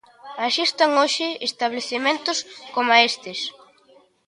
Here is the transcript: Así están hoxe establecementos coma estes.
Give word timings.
Así 0.45 0.61
están 0.69 0.91
hoxe 1.01 1.27
establecementos 1.49 2.37
coma 2.73 2.95
estes. 3.09 3.39